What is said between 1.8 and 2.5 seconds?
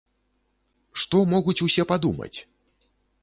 падумаць!